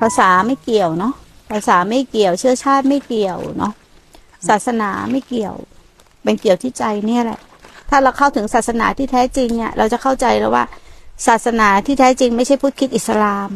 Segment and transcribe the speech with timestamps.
[0.00, 1.14] ภาษาไม่เกี่ยวเนาะ
[1.52, 3.72] ภาษาไม่เกี่ยว เชื้อชาติไม่เกี่ยวเนาะ
[4.48, 5.54] ศาสนาไม่เกี่ยว
[6.22, 7.40] เป็นเกี่ยวที่ใจเนี่ยแหละ
[7.90, 10.64] ถ้าเราเข้าถึงศาสนาที่แท้จริงเนี่ย เราจะเข้าใจแล้วว่า
[11.26, 13.50] ศาสนาที่แท้จริง ไม่ใช่พุทธคิดอิสลาม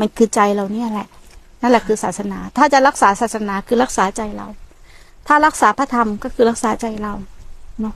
[0.00, 1.08] มันคือใจเราเนี่ยแหละ
[1.62, 4.46] นั่นแหละคือศาสนา ถ้าจะรักษาศาสนาคือรักษาใจเรา
[5.26, 7.12] ถ้ารักษาพระธรรมก็คือรักษาใจเรา
[7.80, 7.94] เนาะ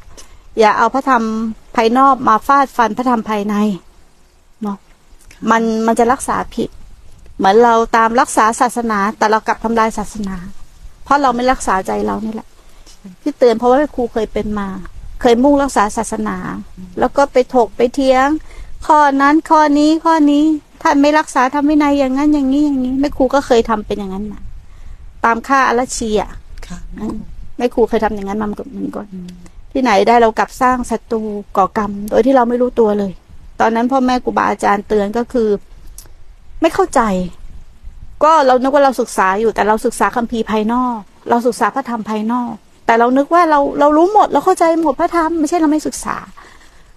[0.59, 1.23] อย่าเอาพระธรรม
[1.77, 3.55] ภายนอกมาฟาดฟันพระธรรมภายใน
[4.63, 4.77] เนาะ
[5.51, 6.71] มันมันจะรักษาผิด
[7.41, 10.37] เหมือนเราตามรักษาศาสนา แต่เรากลับทำลายศาสนา
[11.05, 12.49] เพราะเราไม่รักษาใจเรานี่แหละ
[13.23, 14.69] ที่เตือนเพราะว่าครูเคยเป็นมา
[15.21, 16.37] เคยมุ่งรักษาศาสนา
[16.99, 18.29] แล้วก็ไปถกไปเทียง
[18.87, 20.45] ข้อนั้นข้อนี้ข้อนี้
[20.83, 24.41] ท่านไม่รักษาทำวินัยอย่างนั้นอย่างนี้อย่างนี้แม่ครูก็เคยทำเป็นอย่างนั้นมา
[25.25, 26.31] ตามค่าอรชีอะ
[26.67, 27.17] ค่ะอืม
[27.57, 29.07] แม่ครูเคยทำอย่างนั้นมาเหมือนก่อน
[29.73, 31.23] ที่ไหนได้เรากลับสร้างศัตรู
[31.57, 33.13] ก่อกรรม โดยที่เราไม่รู้ตัวเลย
[33.61, 35.49] ตอนนั้นพ่อแม่ครูบาอาจารย์เตือนก็คือ
[36.61, 37.01] ไม่เข้าใจ
[38.25, 40.99] ก็เรานึกว่าเราศึกษาอยู่ แต่เราศึกษาคัมภีร์ภายนอก
[41.31, 42.53] เราศึกษาพระธรรมภายนอก
[42.87, 46.17] แต่เรานึกว่าเราเรารู้หมดเราเข้าใจหมดพระธรรมไม่ใช่เราไม่ศึกษา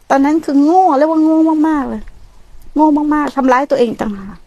[0.09, 2.01] ตอนนั้นคือโง่เรียกว่าโง่มากๆเลย
[2.75, 4.37] โง่มากๆทำร้ายตัวเองต่างหาก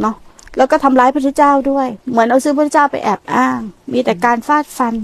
[0.00, 0.16] เนาะ
[0.56, 3.60] แล้วก็ทำร้ายพระเจ้าด้วย เหมือนเอาซื้อพระเจ้าไปแอบอ้าง
[3.92, 4.94] มีแต่การฟาดฟัน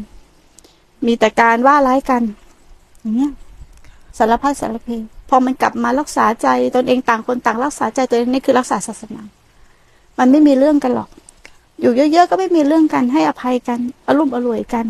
[1.07, 2.23] มีแต่การว่าร้ายกัน
[3.01, 3.33] อย่างเงี้ย
[4.19, 4.89] สารพัดสารเพ
[5.22, 9.23] พ อมันกลับมารักษาใจตนเองต่างคนต่างรักษาใจตัวเองนี่คือรักษาศาสนา
[10.19, 11.09] มันไม่มีเรื่องกันหรอก
[11.81, 14.87] อยู่เยอะๆก็ไม่มีเรื่องกันให้อภัยกันอารมณ์อร่วยกัน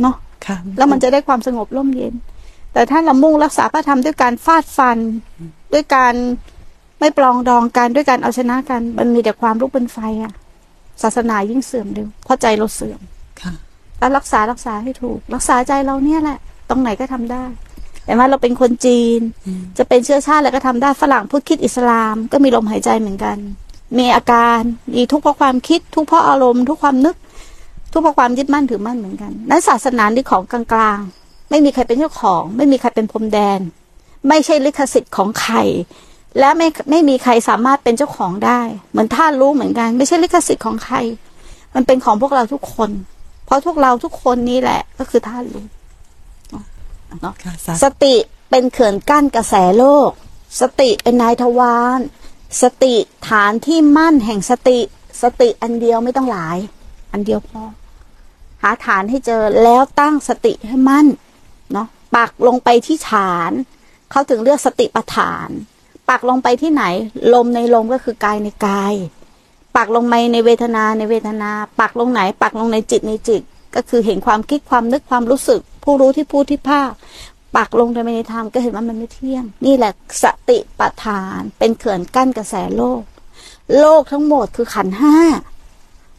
[0.00, 2.14] เนาะค่ะแล้วมันจะได้ความสงบร่มเย็น
[2.72, 4.98] แต่ถ้าเรามุ่งรักษาพระธรรมด้วยการฟาดฟัน
[5.72, 6.14] ด้วยการ
[7.00, 10.32] ไม่ปลองดองกันด้วยการเอาชนะกัน มันมีแต่ความลุกเป็นไฟอะ
[11.02, 13.00] ศาสนายิ่งเสื่อมเร็วเพราะใจเราเสื่อม
[13.40, 13.52] ค่ะ
[13.98, 17.44] แล้วรักษารักษาให้ถูก รักษาใจเราเนี่ยแหละ ตรงไหนก็ทำได้
[18.10, 19.20] แต่ว่าเราเป็นคนจีน
[19.78, 23.36] จะเป็นเชื้อชาติอะไรก็ทำได้ฝรั่งพุทธคริดอิสลาม ก็มีลมหายใจเหมือนกัน
[23.98, 24.60] มีอาการ
[24.94, 27.16] มีทุกข์เพราะความคิด ทุกข์เพราะอารมณ์ ทุกความนึก
[27.92, 33.60] ทุกข์เพราะความยึดมั่นถือมั่นเหมือนกัน นั้นศาสนาที่ของกลางๆ ไม่มีใครเป็นเจ้าของ ไม่มีใครเป็นพรมแดน
[34.28, 35.56] ไม่ใช่ลิขสิทธิ์ของใคร
[36.38, 40.96] และไม่ไม่มีใครสามารถเป็นเจ้าของได้ เหมือนท่านรู้เหมือนกัน ไม่ใช่ลิขสิทธิ์ของใคร
[41.74, 42.90] มันเป็นของพวกเราทุกคน
[43.46, 45.64] เพราะพวกเราทุกคนนี้แหละ ก็คือท่านรู้
[47.20, 48.14] เนาะค่ะสาสติ
[48.50, 50.10] เป็นเขื่อนกั้นกระแสโลก
[50.60, 52.00] สติเป็นนายทวาร
[52.62, 52.94] สติ
[53.28, 54.78] ฐานที่มั่นแห่งสติ
[55.22, 56.58] สติอันเดียวไม่ต้องหลาย
[57.12, 57.62] อันเดียวพอ
[58.62, 61.06] หาฐานให้เจอแล้วตั้งสติให้มั่น
[61.72, 63.50] เนาะปักลงไปที่ฐาน
[64.10, 65.48] เขาถึงเรียกสติปัฏฐาน
[66.08, 66.84] ปักลงไปที่ไหน
[67.34, 68.94] ลมในลมก็คือกายในกาย
[69.76, 71.50] ปักลงไปในเวทนาในเวทนา
[71.80, 73.42] ปักลงไหน ปักลงในจิตในจิต
[73.74, 76.90] ก็คือเห็นความคิดความนึกความรู้สึก ผู้รู้ที่พูดที่ภาค
[77.56, 79.92] ปักลงในในธรรมก็เห็นว่ามันไม่เที่ยง นี่แหละ
[80.22, 83.02] สติปัฏฐาน เป็นเขื่อนกั้นกระแสโลก
[83.80, 85.16] โลกทั้งหมดคือขันห้า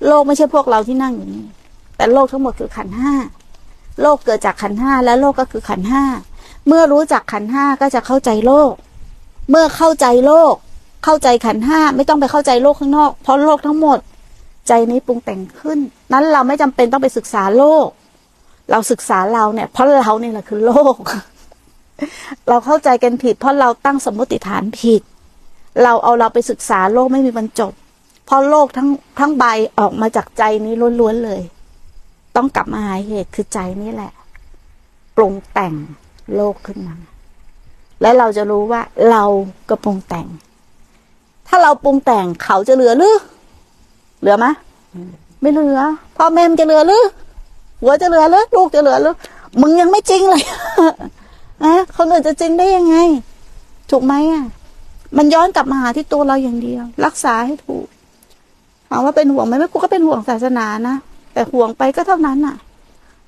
[0.07, 1.45] โลกไม่ใช่พวกเราที่นั่งอยู่นี่
[1.97, 3.13] แต่โลกทั้งหมดคือขันห้า
[4.01, 6.03] โลกเกิดจากขันห้าและโลกก็คือขันห้า
[6.67, 8.73] เมื่อรู้จักขันห้าก็จะเข้าใจโลก
[9.49, 10.55] เมื่อเข้าใจโลก
[11.03, 13.99] เข้าใจขันห้าไม่ต้องไปเข้าใจโลกข้างนอก เพราะโลกทั้งหมด
[14.67, 15.79] ใจนี้ปรุงแต่งขึ้น
[16.13, 17.87] นั้นเราไม่จำเป็นต้องไปศึกษาโลก
[18.71, 20.97] เราศึกษาเราเนี่ย เพราะเราเนี่ยแหละคือโลก
[22.49, 25.01] เราเข้าใจกันผิด เพราะเราตั้งสมมติฐานผิด
[25.83, 27.73] เราเอาเราไปศึกษาโลกไม่มีบรรจบ
[28.25, 28.87] เพราะโลกทั้ง
[29.19, 29.45] ทั้งใบ
[29.79, 31.41] ออกมาจากใจนี้ล้วนๆเลย
[32.35, 34.11] ต้องกลับมาหาเหตุคือใจนี่แหละ
[35.15, 35.73] ปรุงแต่ง
[36.35, 36.95] โลกขึ้นมา
[38.01, 39.23] และเราจะรู้ว่าเรา
[39.69, 40.27] ก็ปรุงแต่ง
[41.47, 43.15] ถ้าเราปรุงแต่งเขาจะเหลือหรือ
[44.19, 44.45] เหลือไหม
[45.41, 45.81] ไม่เหลือ
[46.17, 47.03] พ่อแม่มจะเหลือหรือ
[47.81, 49.15] หัวจะเหลือหรือลูกจะเหลือหรือ
[49.61, 50.43] มึงยังไม่จริงเลย
[51.63, 52.95] นะคนอื่นจะจริงได้ยังไง
[53.91, 54.45] ถูกไหมอะ
[55.17, 57.85] มันย้อนกลับมาหาที่ตัวเราอย่างเดียว รักษาให้ถูก
[58.89, 60.95] ถามว่าเป็นห่วงไหมแม่กูก็เป็นห่วงศาสนานะ
[61.33, 62.55] แต่ห่วงไปก็เท่านั้นน่ะ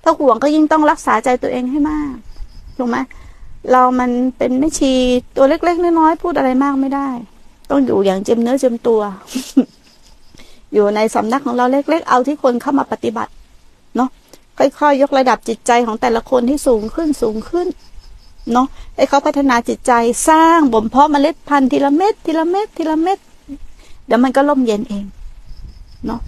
[0.03, 2.13] ถ้าห่วงก็ยิ่งต้องรักษาใจตัวเองให้มาก
[2.77, 2.97] ถูกไหม
[3.71, 4.93] เรามันเป็นไม่ชี
[5.35, 7.09] ตัวเล็ก ๆ น้อยๆพูดอะไรมากไม่ได้
[7.69, 9.01] ต้องอยู่อย่างเจ็มเนื้อเจ็มตัว
[10.73, 13.31] อยู่ในสำนักของเราเล็ก ๆ เอาที่คนเข้ามาปฏิบัติ
[13.95, 14.09] เนาะ
[14.57, 17.67] ค่อยๆยกระดับจิตใจของแต่ละคนให้สูงขึ้นสูงขึ้น
[18.51, 19.93] เนาะให้เขาพัฒนาจิตใจ
[20.29, 23.19] สร้างบ่มเพาะเมล็ดพันธุ์ทีละเม็ดทีละเม็ดทีละเม็ด
[24.05, 25.05] เดี๋ยวมันก็ล่มเย็นเอง
[26.05, 26.21] เนาะ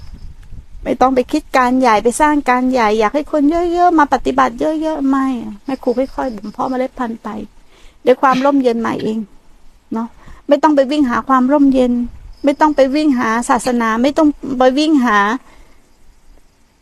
[0.83, 3.44] ไม่ต้องไปคิดการใหญ่ไปสร้างการใหญ่ อยากให้คน
[3.74, 5.28] เยอะๆมาปฏิบัติเยอะๆไม่
[5.66, 7.30] แม่ครูค่อยๆบ่มเพาะเมล็ดพันธุ์ไป
[8.06, 9.19] ด้วยความร่มเย็นใหม่เอง
[9.94, 10.07] เนาะ
[10.48, 11.94] ไม่ต้องไปวิ่งหาความร่มเย็น
[12.44, 14.28] ไม่ต้องไปวิ่งหาศาสนา ไม่ต้อง
[14.60, 15.19] ไปวิ่งหา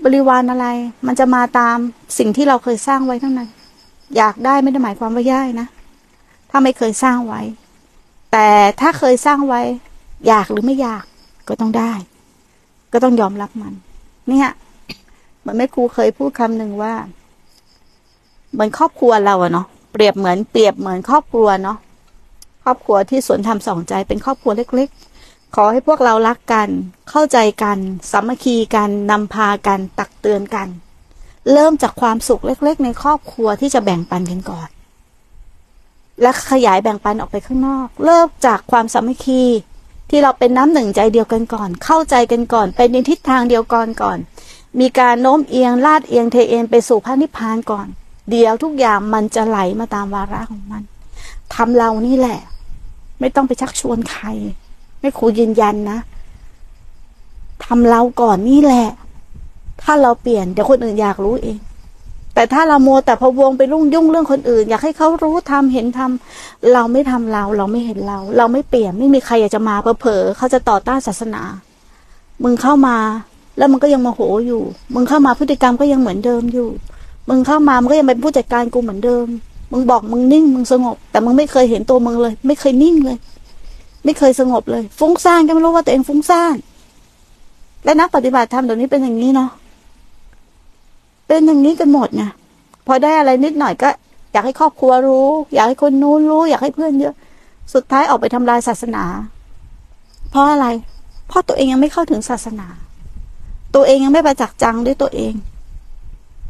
[0.03, 0.67] บริวารอะไร
[1.07, 1.77] มันจะมาตาม
[2.17, 3.49] สิ่งที่เราเคยสร้างไว้ทั้งนั้น
[4.17, 5.67] อยากได้ไม่ได้หมายความว่าย่ายนะ
[6.49, 7.41] ถ้าไม่เคยสร้างไว้
[8.31, 8.47] แต่
[8.81, 9.61] ถ้าเคยสร้างไว้
[10.27, 11.03] อยากหรือไม่อยาก
[11.47, 11.93] ก็ต้องได้
[12.93, 13.73] ก็ต้องยอมรับมัน
[14.29, 14.49] เนี่ย
[15.39, 16.93] เหมือนแม่ครูเคยพูดคำหนึ่งว่า
[18.53, 21.77] เหมือนครอบครัวเราอะเนาะเปรียบเหมือนเปรียบเหมือนครอบครัวเนาะ
[22.63, 25.12] ครอบครัวที่สวนธรรมสองใจเป็นครอบครัวเล็ก ๆ
[25.57, 26.69] ขอให้พวกเรารักกัน
[27.09, 27.77] เข้าใจกัน
[28.11, 30.67] สามัคคีกันนำพากันตักเตือนกัน
[31.53, 34.69] เริ่มจากความสุขเล็กๆ ในครอบครัวที่จะแบ่งปันกันก่อน
[36.21, 39.43] และขยายแบ่งปันออกไปข้างนอก เริ่มจากความสามัคคี
[40.09, 44.17] ที่เราเป็นน้ำหนึ่งใจเดียวกันก่อน เข้าใจกันก่อน เป็นในทิศทางเดียวกันก่อน
[44.79, 47.87] มีการโน้มเอียงลาดเอียงเทเอ็นไปสู่พระนิพพานก่อน
[48.29, 50.83] เดี๋ยวทุกอย่างมันจะไหลมาตามวาระของมัน
[51.55, 52.39] ทำเรานี่แหละ
[53.19, 54.25] ไม่ต้องไปชักชวนใคร
[55.03, 55.99] ม่ครูยืนยันนะ
[57.65, 58.87] ทำเราก่อนนี่แหละ
[59.81, 61.57] ถ้าเราเปลี่ยนเดี๋ยวคนอื่นอยากรู้เอง
[62.33, 71.41] แต่ถ้าเราโมวแต่พะวงไปรุ่งยุ่งเรื่องคนอื่น อยากให้เขารู้ทำเห็นทำเราไม่ทำเรา เราไม่เห็นเรา เราไม่เปลี่ยนไม่มีใครอยากจะมาเผลอเขาจะต่อต้านศาสนา
[72.43, 72.97] มึงเข้ามา
[73.57, 74.61] แล้วมึงก็ยังโมโหอยู่
[74.93, 76.67] มึงเข้ามาพฤติกรรมก็ยังเหมือนเดิมอยู่
[77.29, 79.25] มึงเข้ามามึงก็ยังเป็นผู้จัดการกูเหมือนเดิม
[79.71, 83.17] มึงบอกมึงนิ่ง มึงสงบ แต่มึงไม่เคยเห็นตัวมึงเลย ไม่เคยนิ่งเลย
[84.05, 86.55] ไม่เคยสงบเลย ฟุ้งซ่านก็ไม่รู้ว่าตัวเองฟุ้งซ่าน
[87.85, 89.49] และนักปฏิบัติธรรมเดี๋ยวนี้เป็นอย่างนี้เนาะ
[91.27, 92.23] เป็นอย่างนี้กันหมดไง
[92.87, 93.89] พอได้อะไรนิดหน่อยก็
[94.33, 97.13] อยากให้ครอบครัวรู้ อยากให้คนนู้นรู้ อยากให้เพื่อนเยอะ
[97.73, 99.03] สุดท้ายออกไปทำลายศาสนา
[100.29, 100.67] เพราะอะไร
[101.27, 102.67] เพราะตัวเองยังไม่เข้าถึงศาสนา
[103.75, 105.33] ตัวเองยังไม่ประจักษ์จังด้วยตัวเอง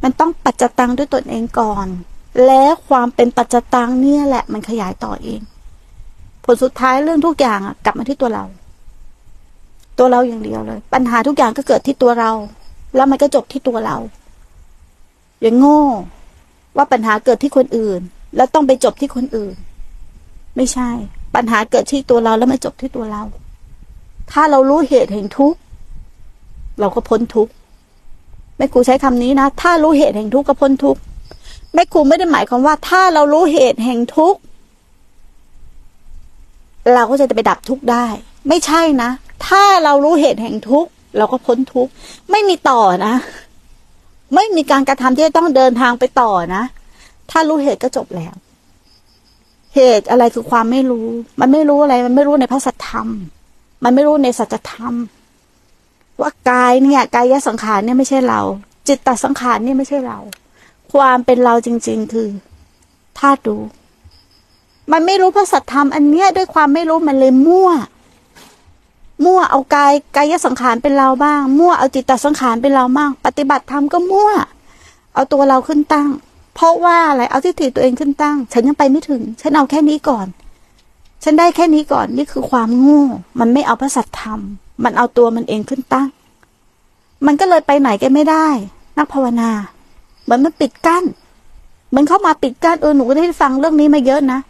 [0.02, 1.86] มันต้องปัจจตังด้วยตนเองก่อน
[2.46, 5.40] และความเป็นปัจจตังเนี่ยแหละ มันขยายต่อเอง
[6.44, 8.44] ผลสุดท้ายเรื่องทุกอย่างอะกลับมาที่ตัวเรา
[9.98, 12.30] ตัวเราอย่างเดียวเลย ปัญหาทุกอย่างก็เกิดที่ตัวเรา
[12.96, 13.96] แล้วมันก็จบที่ตัวเรา
[15.42, 15.82] อย่างโง่
[16.76, 18.00] ว่าปัญหาเกิดที่คนอื่น
[18.36, 19.54] แล้วต้องไปจบที่คนอื่น
[20.56, 20.88] ไม่ใช่
[21.34, 23.22] ปัญหาเกิดที่ตัวเราแล้วมาจบที่ตัวเรา
[24.32, 25.58] ถ้าเรารู้เหตุแห่งทุกข์
[26.80, 27.52] เราก็พ้นทุกข์
[28.56, 31.00] แม่ครูใช้คำนี้นะ ถ้ารู้เหตุแห่งทุกข์ก็พ้นทุกข์
[31.74, 34.40] แม่ครูไม่ได้หมายความว่า ถ้าเรารู้เหตุแห่งทุกข์
[36.92, 38.06] เราก็จะไปดับทุกข์ได้
[38.48, 39.10] ไม่ใช่นะ
[39.46, 41.90] ถ้าเรารู้เหตุแห่งทุกข์เราก็พ้นทุกข์
[42.30, 43.14] ไม่มีต่อนะ
[44.34, 46.62] ไม่มีการกระทำที่จะต้องเดินทางไปต่อนะ
[47.30, 48.34] ถ้ารู้เหตุก็จบแล้ว
[49.74, 51.06] เหตุอะไรคือความไม่รู้
[51.40, 53.08] มันไม่รู้อะไร มันไม่รู้ในพระสัทธรรม
[53.84, 54.94] มันไม่รู้ในสัจธรรม
[56.20, 58.40] ว่ากายเนี่ยกายสังขารเนี่ยไม่ใช่เรา
[58.88, 60.18] จิตตสังขารเนี่ยไม่ใช่เรา
[60.92, 62.28] ความเป็นเราจริง ๆ คือ
[63.18, 63.62] ธาตุรู้
[64.92, 67.70] มันไม่รู้พระสัทธรรมอันเนี้ยด้วยความไม่รู้มันเลยมั่ว
[69.24, 74.30] มั่วเอากายกายสังขารเป็นเราบ้าง มั่วเอาจิตตสังขารเป็นเราบ้าง ปฏิบัติธรรมก็มั่ว
[75.14, 76.08] เอาตัวเราขึ้นตั้ง
[76.54, 80.26] เพราะว่าอะไรเอาทิฏฐิตัวเองขึ้นตั้ง ฉันยังไปไม่ถึง ฉันเอาแค่นี้ก่อน
[81.24, 83.04] ฉันได้แค่นี้ก่อนนี่คือความโง่
[83.40, 84.40] มันไม่เอาพระสัทธรรม
[84.84, 86.08] มันเอาตัวมันเองขึ้นตั้ง
[87.26, 88.48] มันก็เลยไปไหนกันไม่ได้
[88.98, 89.50] นักภาวนา
[90.22, 91.04] เหมือนมันปิดกั้น
[91.88, 94.40] เหมือนเข้ามาปิดกั้นเออหนูก็ได้ฟังเรื่องนี้มาเยอะนะ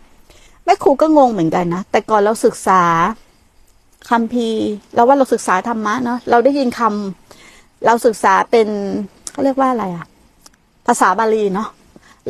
[0.65, 2.83] แม่ครูก็งงเหมือนกันนะ แต่ก่อนเราศึกษา
[4.11, 4.49] คำพี
[4.95, 8.69] เราว่าเราศึกษาธรรมะเนาะเราได้ยินคำเราศึกษาเป็น
[9.31, 10.07] เขาเรียกว่าอะไรอะ
[10.87, 11.69] ภาษาบาลีเนาะ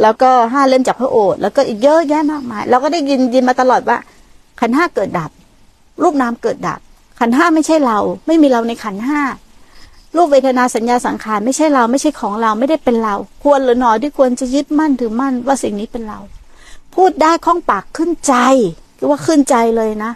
[0.02, 3.98] แล้วก็ห้าเล่มจากพระโอษฐ์แล้วก็อีกเยอะแยะมากมาย เราก็ได้ยินยินมาตลอดว่า
[4.60, 5.31] ขันห้าเกิดดับ
[6.03, 6.81] รูปนามเกิดดับ
[7.20, 9.20] ขันห้าไม่ใช่เรา ไม่มีเราในขันห้า
[10.17, 16.19] รูปเวทนาสัญญาสังขารไม่ใช่เราไม่ใช่ของเราไม่ได้เป็นเรา ควรหรือหนอที่ควรจะยึดมั่นถือมั่นว่าสิ่งนี้เป็นเรา
[16.94, 18.34] พูดได้คล่องปากขึ้นใจ
[18.98, 20.13] คือว่าขึ้นใจเลยนะ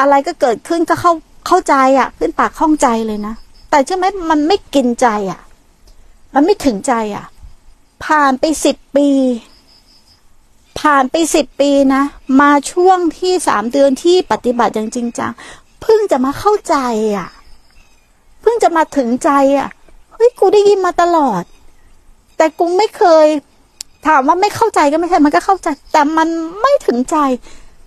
[0.00, 1.12] อะไรก็เกิดขึ้นก็เข้า
[1.46, 3.34] เข้าใจอะ่ะ ขึ้นปากคล่องใจเลยนะ
[3.70, 5.40] แต่ใช่ไหมมันไม่กินใจอะ่ะ
[6.34, 7.24] มันไม่ถึงใจอะ่ะ
[8.04, 9.08] ผ่านไปสิบปี
[10.80, 12.02] ผ่านไปสิบปีนะ
[12.40, 15.32] มาช่วงที่สามเดือนที่ปฏิบัติอย่างจริงจัง
[15.82, 16.76] เพิ่งจะมาเข้าใจ
[17.16, 17.28] อะ
[18.40, 19.68] เพิ่งจะมาถึงใจอะ
[20.12, 21.42] เฮ้ยกูได้ยินมาตลอด
[22.36, 23.26] แต่กูไม่เคย
[24.06, 26.28] ถามว่าไม่เข้าใจก็ไม่ใช่ มันก็เข้าใจ แต่มัน
[26.60, 27.16] ไม่ถึงใจ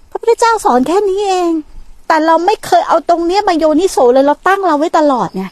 [0.09, 1.51] พระพุทธเจ้าสอนแค่นี้เอง
[2.07, 5.45] แต่เราไม่เคยเอาตรงเนี้ยมาโยนิโสเลยเราตั้งเราไว้ตลอดไง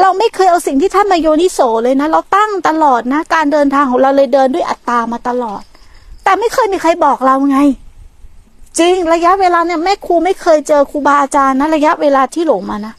[0.00, 5.62] เราไม่เคยเอาสิ่งที่ท่านมาโยนิโสเลยนะ เราตั้งตลอดนะ การเดินทางของเราเลยเดินด้วยอัตตามาตลอด
[6.24, 7.58] แต่ไม่เคยมีใครบอกเราไง
[8.78, 12.94] จริงระยะเวลาเนี่ยแม่ครูไม่เคยเจอครูบาอาจารย์นะระยะเวลาที่หลงมานะ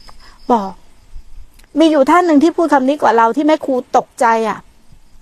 [0.52, 0.70] บอก
[1.78, 4.58] มีอยู่ท่านหนึ่งที่พูดคำนี้กว่าเราที่แม่ครูตกใจอะ่ะ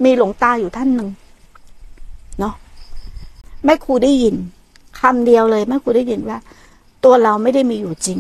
[0.05, 1.09] มีหลวงตาอยู่ท่านหนึ่ง
[2.39, 2.55] เนาะ
[3.65, 4.35] แม่ครูได้ยิน
[5.01, 6.39] คำเดียวเลยแม่ครูได้ยินว่า
[7.05, 8.19] ตัวเราไม่ได้มีอยู่จริง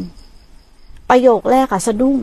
[1.11, 2.17] ประโยคแรกอะสะดุ้ง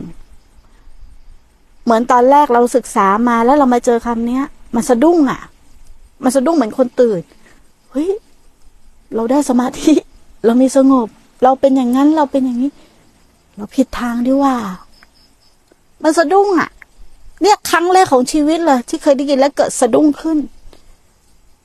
[1.84, 4.44] เหมือนตอนแรกเราศึกษามาแล้วเรามาเจอคำเนี้ย
[4.74, 5.40] มันสะดุ้งอะ
[6.22, 7.22] มันสะดุ้งเหมือนคนตื่น
[7.90, 8.10] เฮ้ย
[9.14, 9.92] เราได้สมาธิ
[10.44, 11.08] เรามีสงบ
[11.42, 12.70] เราเป็นอย่างนั้นเราเป็นอย่างนี้
[13.56, 14.54] เราผิดทางดีว่า
[16.02, 16.70] มันสะดุ้งอะ่ะ
[17.44, 20.38] เนี่ยครั้งแรกของชีวิตเลยที่เคยได้ยินแล้วเกิดสะดุ้งขึ้น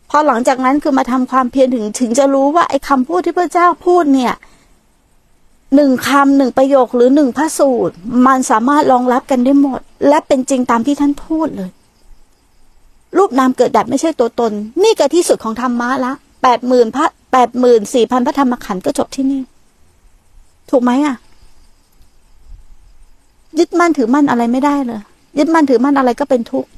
[0.10, 4.34] พอหลังจากนั้นคือมาทำความเพียรถึงถึงจะรู้ว่าไอ้คำพูดที่พระเจ้าพูดเนี่ย
[5.76, 7.96] หนึ่งคำหนึ่งประโยคหรือหนึ่งพระสูตร
[8.28, 11.70] มันสามารถรองรับกันได้หมด และเป็นจริงตามที่ท่านพูดเลย
[13.18, 14.52] รูปนามเกิดดับไม่ใช่ตัวตน
[14.84, 19.42] นี่ก็ที่สุดของธรรมะละแปดหมื่นพระแปดหมื่นสี่พันพระธรรมขันธ์ก็จบที่นี่
[20.70, 21.16] ถูกไหมอะ
[23.58, 25.02] ยึดมั่นถือมั่นอะไรไม่ได้เลย
[25.38, 26.70] ยึดมั่นถือมั่นอะไรก็เป็นทุกข์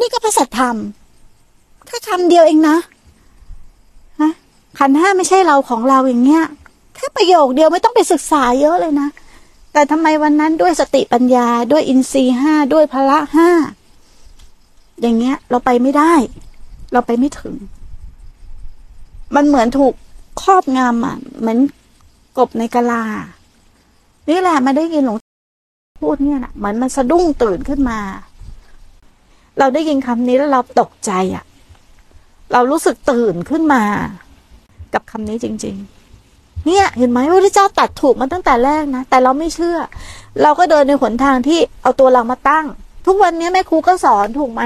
[0.00, 0.76] นี่ก็พระสัทธรรม
[1.86, 2.76] แค่คำเดียวเองนะ
[4.20, 4.30] ฮะ
[4.78, 6.44] ขันห้าไม่ใช่เราของเราอย่างเงี้ย
[6.94, 9.08] แค่ประโยคเดียวไม่ต้องไปศึกษาเยอะเลยนะ
[9.72, 13.50] แต่ทำไมวันนั้นด้วยสติปัญญาด้วยอินทรีย์ห้าด้วยพละห้า
[15.00, 16.14] อย่างเงี้ย เราไปไม่ได้
[16.92, 17.54] เราไปไม่ถึง
[19.34, 19.94] มันเหมือนถูก
[20.42, 21.58] ครอบงำอะ เหมือน
[22.38, 23.02] กบในกะลา
[24.28, 25.18] นี่แหละมาได้ยินหลวง
[25.98, 27.98] พูดเนี่ยนะเหมือนมันสะดุ้งตื่นขึ้นมา
[29.58, 31.44] เราได้ยินคำนี้แล้วเราตกใจอะ
[32.52, 33.82] เรารู้สึกตื่นขึ้นมา
[34.94, 35.76] กับคำนี้จริง
[36.20, 39.78] ๆ เนี่ย เห็นไหมว่าพระเจ้าตัดถูกมาตั้งแต่แรกนะ แต่เราไม่เชื่อ
[40.42, 42.66] เราก็เดินในหนทางที่เอาตัวเรามาตั้ง
[43.06, 44.62] ทุกวันนี้แม่ครูก็สอนถูกไหม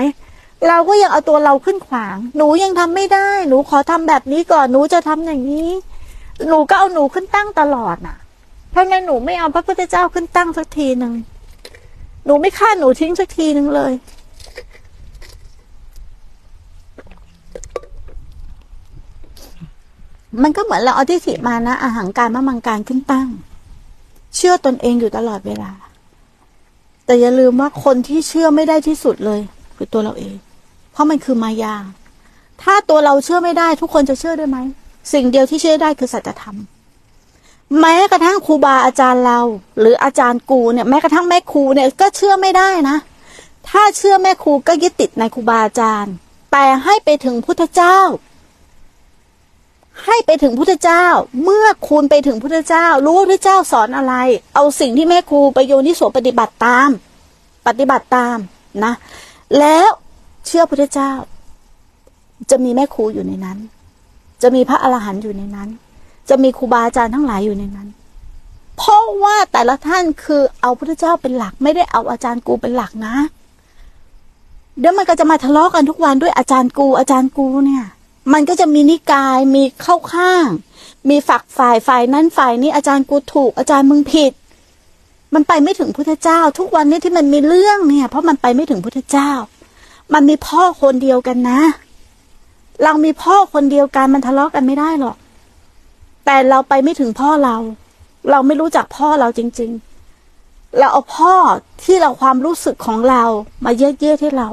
[0.68, 5.68] เราก็ยังเอาตัวเราขึ้นขวาง หนูยังทำไม่ได้ หนูขอทำแบบนี้ก่อน หนูจะทำอย่างนี้
[6.48, 8.16] หนูก็เอาหนูขึ้นตั้งตลอดน่ะ
[8.74, 11.14] ทำไมหนูไม่เอาพระพุทธเจ้าขึ้นตั้งสักทีหนึ่ง
[12.24, 13.92] หนูไม่ฆ่าหนูทิ้งสักทีหนึ่งเลย
[20.42, 23.28] มันก็เหมือนเราเอาทิฏฐิมานะอาหังการมะมังการขึ้นตั้ง
[24.36, 25.72] เชื่อตนเองอยู่ตลอดเวลา
[27.06, 29.40] แต่อย่าลืมว่าคนที่เชื่อไม่ได้ที่สุดเลย
[29.76, 30.34] คือตัวเราเอง
[30.92, 31.74] เพราะมันคือมายา
[32.62, 34.58] ถ้าตัวเราเชื่อไม่ได้ ทุกคนจะเชื่อได้ไหม
[35.12, 36.56] สิ่งเดียวที่เชื่อได้คือสัจธรรม
[37.80, 39.40] แม้กระทั่งครูบาอาจารย์เรา
[39.80, 42.96] หรืออาจารย์กูเนี่ยแม้กระทั่งแม่ครูเนี่ยก็เชื่อไม่ได้นะ
[43.68, 46.12] ถ้าเชื่อแม่ครูก็ยึดติดในครูบาอาจารย์
[46.52, 47.98] แต่ให้ไปถึงพุทธเจ้า
[50.04, 51.06] ให้ไปถึงพุทธเจ้า
[51.44, 54.14] เมื่อคุณไปถึงพุทธเจ้า รู้ว่าพุทธเจ้าสอนอะไร
[54.54, 56.90] เอาสิ่งที่แม่ครูประโยชน์ที่สวปฏิบัติตาม
[57.66, 58.36] ปฏิบัติตาม
[58.84, 58.92] นะ
[59.58, 59.88] แล้ว
[60.46, 61.12] เชื่อพุทธเจ้า
[62.50, 63.58] จะมีแม่ครูอยู่ในนั้น
[64.42, 65.68] จะมีพระอรหันต์อยู่ในนั้น
[66.28, 67.88] จะมีครูบาอาจารย์ทั้งหลายอยู่ในนั้น
[68.76, 73.14] เพราะว่าแต่ละท่านคือเอาพุทธเจ้าเป็นหลักไม่ได้เอาอาจารย์กูเป็นหลักนะ
[74.78, 77.84] เดี๋ยวมันก็จะมาทะเลาะกันทุกวันด้วยอาจารย์กู อาจารย์กูเนี่ย
[78.32, 80.46] มันก็จะมีนิกายมีเข้าข้าง
[81.08, 84.32] มีฝักฝ่ายฝ่ายนั้นฝ่ายนี้อาจารย์กูถูกอาจารย์มึงผิด
[85.34, 89.30] มันไปไม่ถึงพุทธเจ้า ทุกวันนี้ที่มันมีเรื่องเนี่ย เพราะมันไปไม่ถึงพุทธเจ้า
[90.14, 91.60] มันมีพ่อคนเดียวกันนะ
[92.84, 95.16] เรามีพ่อคนเดียวกันมันทะเลาะกันไม่ได้หรอก
[96.24, 97.56] แต่เราไปไม่ถึงพ่อเรา
[98.30, 99.70] เราไม่รู้จักพ่อเราจริง
[100.24, 101.34] ๆ เราเอาพ่อ
[101.84, 103.22] ที่เราความรู้สึกของเรา
[103.64, 104.48] มาเยือกเยื้อที่เรา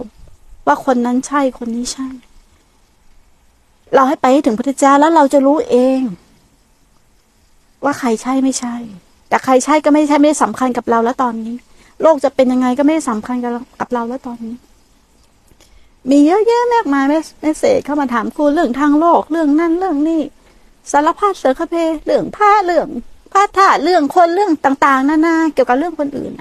[0.67, 2.07] ว่าคนนั้นใช่คนนี้ใช่
[3.95, 6.01] เราให้ไปให้ถึงพุทธเจ้าแล้วเราจะรู้เอง
[7.83, 8.75] ว่าใครใช่ไม่ใช่
[9.29, 11.53] แต่ใครใช่ก็ไม่ใช่ไม่ได้สำคัญกับเราแล้วตอนนี้
[12.01, 14.55] โลกจะเป็นยังไงก็ไม่ได้สำคัญกับเรากับเราแล้วตอนนี้
[16.09, 20.21] มีเยอะแยะมากมายเมสเซจเข้ามาถามครูเรื่องทางโลกเรื่องนั่นเรื่องนี้
[20.91, 22.87] สารพัดเสือคาเพเรื่องผ้าเรื่อง
[23.31, 26.31] ผ้าท่าเรื่องคนเรื่องต่างๆนานาเกี่ยวกับเรื่องคนอื่น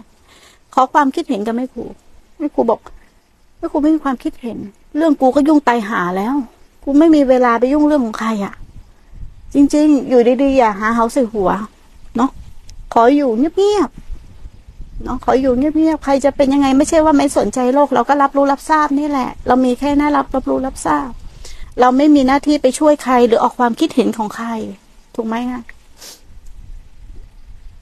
[0.74, 1.84] ขอความคิดเห็นกับแม่ครู
[2.38, 2.80] แม่ครูบอก
[3.58, 4.58] แม่ครูไม่มีความคิดเห็น
[4.96, 6.34] เรื่องกูก็ยุ่งไตายหาแล้ว
[6.84, 8.54] กูไม่มีเวลาไปยุ่งเรื่องของใครอะ
[9.54, 11.50] จริง ๆ อยู่ดีๆอย่าหาเฮาใส่หัว
[12.16, 12.30] เนาะ
[12.94, 21.08] ขออยู่เงียบๆเนาะขออยู่เงียบๆใครจะเป็นยังไง ไม่ใช่ว่าไม่สนใจโลก เราก็รับรู้รับทราบนี่แหละ เรามีแค่หน้ารับรับรู้รับทราบ
[21.80, 24.49] เราไม่มีหน้าที่ไปช่วยใคร หรือออกความคิดเห็นของใคร
[25.14, 25.62] ถูกไหมคะ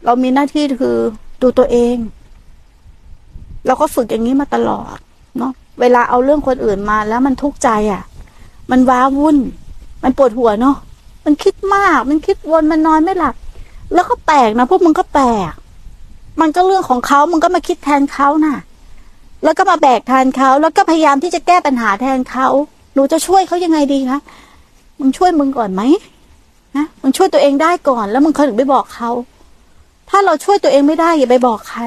[0.05, 0.97] เรามีหน้าที่คือ
[1.43, 1.97] ดูตัวเอง
[3.67, 4.97] เราก็ฝึกอย่างนี้มาตลอด
[5.39, 8.03] เนาะเวลาเอาเรื่องคนอื่นมาแล้วมันทุกข์ใจอะ
[8.71, 9.37] มันว้าวุ่น
[10.03, 10.77] มันปวดหัวเนาะ
[11.25, 13.35] มันคิดมาก มันคิดวนมันนอนไม่หลับ
[13.95, 15.53] แล้วก็แปลกนะพวกมึงก็แปลก
[16.41, 18.57] มันก็เรื่องของเขามึงก็มาคิดแทนเขาน่ะ
[19.45, 22.47] แล้วก็มาแบกแทนเขาแล้วก็พยายามที่จะแก้ปัญหาแทนเขา
[22.97, 24.19] หนูจะช่วยเขายังไงดีคะ
[25.01, 25.83] มึงช่วยมึงก่อนไหม
[26.77, 29.11] นะมึงช่วยตัวเองได้ก่อน แล้วมึงค่อยถึงไปบอกเขา
[30.11, 31.83] ถ้าเราช่วยตัวเองไม่ได้อย่าไปบอกใคร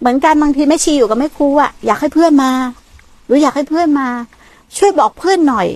[0.00, 2.52] เหมือนกันบางทีแม่ชีอยู่กับแม่ครูอะอยากให้เพื่อนมา
[3.26, 4.08] หรืออยากให้เพื่อนมา
[4.76, 5.68] ช่วยบอกเพื่อนหน่อย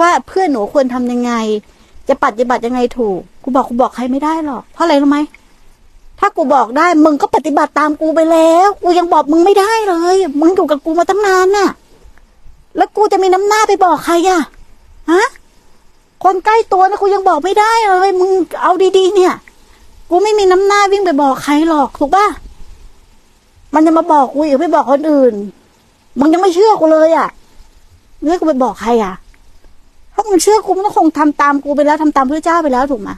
[0.00, 1.32] ว่าเพื่อนหนูควรทำยังไง
[2.08, 5.18] จะปฏิบัติยังไงถูกกูบอกกูบอกใครไม่ได้หรอกเพราะอะไรรู้ไหม
[6.18, 11.68] ถ้ากูบอกได้มึงก็ปฏิบัติตามกูไปแล้ว กูยังบอกมึงไม่ได้เลย มึงอยู่กับกูมาตั้งนานน่ะ
[12.76, 14.40] แล้วกูจะมีน้ำหน้าไปบอกใครอะ
[15.12, 15.26] ฮะ
[16.24, 18.30] คนใกล้ตัวนะกูยังบอกไม่ได้เลยมึง
[18.62, 19.34] เอาดีๆ เนี่ย
[20.10, 22.26] กูไม่มีน้ำหน้าวิ่งไปบอกใครหรอกถูกปะ
[23.74, 25.34] มันจะมาบอกกูอีกไปบอกคนอื่น
[26.18, 27.28] มึงยังไม่เชื่อกูเลยอะ
[28.22, 29.14] เรื่องกูไปบอกใครอะ
[30.14, 33.10] ถ้ามึงเชื่อกูมันก็คงทำตามกูไปแล้วทำตามพระเจ้าไปแล้วถูกไหม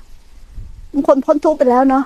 [0.92, 2.04] มึงคนพ้นทุกข์ไปแล้วเนาะ